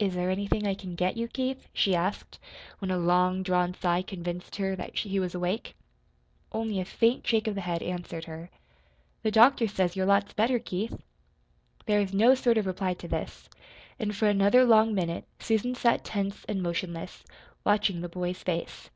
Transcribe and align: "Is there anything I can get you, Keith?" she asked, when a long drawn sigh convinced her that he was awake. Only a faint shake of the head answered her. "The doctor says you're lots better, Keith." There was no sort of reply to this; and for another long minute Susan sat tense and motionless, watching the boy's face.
"Is 0.00 0.14
there 0.14 0.30
anything 0.30 0.66
I 0.66 0.74
can 0.74 0.96
get 0.96 1.16
you, 1.16 1.28
Keith?" 1.28 1.68
she 1.72 1.94
asked, 1.94 2.40
when 2.80 2.90
a 2.90 2.98
long 2.98 3.44
drawn 3.44 3.72
sigh 3.72 4.02
convinced 4.02 4.56
her 4.56 4.74
that 4.74 4.96
he 4.98 5.20
was 5.20 5.32
awake. 5.32 5.76
Only 6.50 6.80
a 6.80 6.84
faint 6.84 7.24
shake 7.24 7.46
of 7.46 7.54
the 7.54 7.60
head 7.60 7.80
answered 7.80 8.24
her. 8.24 8.50
"The 9.22 9.30
doctor 9.30 9.68
says 9.68 9.94
you're 9.94 10.06
lots 10.06 10.32
better, 10.32 10.58
Keith." 10.58 10.98
There 11.86 12.00
was 12.00 12.12
no 12.12 12.34
sort 12.34 12.58
of 12.58 12.66
reply 12.66 12.94
to 12.94 13.06
this; 13.06 13.48
and 13.96 14.16
for 14.16 14.26
another 14.26 14.64
long 14.64 14.92
minute 14.92 15.24
Susan 15.38 15.76
sat 15.76 16.02
tense 16.04 16.44
and 16.48 16.60
motionless, 16.60 17.22
watching 17.64 18.00
the 18.00 18.08
boy's 18.08 18.42
face. 18.42 18.90